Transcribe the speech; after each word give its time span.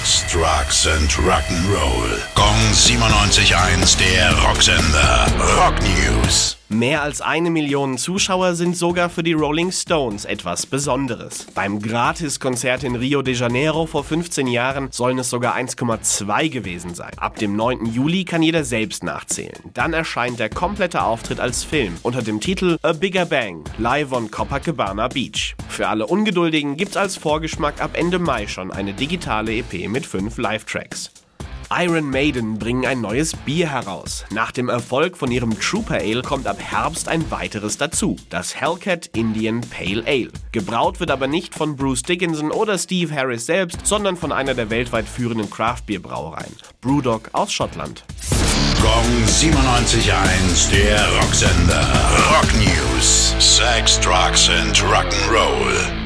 Sex, 0.00 0.32
Drugs 0.32 0.86
and 0.86 1.10
Rock'n'Roll. 1.10 2.18
Gong 2.34 2.72
97.1, 2.72 3.98
der 3.98 4.32
Rocksender. 4.42 5.26
Rock 5.56 5.74
News. 5.82 6.49
Mehr 6.72 7.02
als 7.02 7.20
eine 7.20 7.50
Million 7.50 7.98
Zuschauer 7.98 8.54
sind 8.54 8.76
sogar 8.76 9.10
für 9.10 9.24
die 9.24 9.32
Rolling 9.32 9.72
Stones 9.72 10.24
etwas 10.24 10.66
Besonderes. 10.66 11.48
Beim 11.52 11.82
Gratiskonzert 11.82 12.84
in 12.84 12.94
Rio 12.94 13.22
de 13.22 13.34
Janeiro 13.34 13.86
vor 13.86 14.04
15 14.04 14.46
Jahren 14.46 14.86
sollen 14.92 15.18
es 15.18 15.30
sogar 15.30 15.56
1,2 15.56 16.48
gewesen 16.48 16.94
sein. 16.94 17.10
Ab 17.16 17.34
dem 17.40 17.56
9. 17.56 17.86
Juli 17.86 18.24
kann 18.24 18.44
jeder 18.44 18.62
selbst 18.62 19.02
nachzählen. 19.02 19.58
Dann 19.74 19.94
erscheint 19.94 20.38
der 20.38 20.48
komplette 20.48 21.02
Auftritt 21.02 21.40
als 21.40 21.64
Film 21.64 21.96
unter 22.02 22.22
dem 22.22 22.38
Titel 22.38 22.78
A 22.82 22.92
Bigger 22.92 23.26
Bang, 23.26 23.64
live 23.78 24.12
on 24.12 24.30
Copacabana 24.30 25.08
Beach. 25.08 25.56
Für 25.68 25.88
alle 25.88 26.06
Ungeduldigen 26.06 26.76
gibt's 26.76 26.96
als 26.96 27.16
Vorgeschmack 27.16 27.82
ab 27.82 27.90
Ende 27.94 28.20
Mai 28.20 28.46
schon 28.46 28.70
eine 28.70 28.92
digitale 28.92 29.56
EP 29.56 29.88
mit 29.88 30.06
fünf 30.06 30.38
Live-Tracks. 30.38 31.10
Iron 31.72 32.10
Maiden 32.10 32.58
bringen 32.58 32.84
ein 32.84 33.00
neues 33.00 33.36
Bier 33.36 33.70
heraus. 33.70 34.24
Nach 34.30 34.50
dem 34.50 34.68
Erfolg 34.68 35.16
von 35.16 35.30
ihrem 35.30 35.58
Trooper 35.58 35.98
Ale 36.00 36.22
kommt 36.22 36.48
ab 36.48 36.58
Herbst 36.60 37.06
ein 37.06 37.30
weiteres 37.30 37.78
dazu, 37.78 38.16
das 38.28 38.56
Hellcat 38.56 39.06
Indian 39.14 39.60
Pale 39.60 40.02
Ale. 40.04 40.32
Gebraut 40.50 40.98
wird 40.98 41.12
aber 41.12 41.28
nicht 41.28 41.54
von 41.54 41.76
Bruce 41.76 42.02
Dickinson 42.02 42.50
oder 42.50 42.76
Steve 42.76 43.14
Harris 43.14 43.46
selbst, 43.46 43.86
sondern 43.86 44.16
von 44.16 44.32
einer 44.32 44.54
der 44.54 44.68
weltweit 44.68 45.06
führenden 45.06 45.48
Craft-Bier-Brauereien, 45.48 46.56
Brewdog 46.80 47.30
aus 47.32 47.52
Schottland. 47.52 48.02
Gong 48.82 49.24
97.1, 49.26 50.70
der 50.72 51.06
Rocksender. 51.20 51.86
Rock 52.32 52.52
News. 52.56 53.36
Sex, 53.38 54.00
Drugs 54.00 54.48
and 54.48 54.76
Rock'n'Roll. 54.76 55.99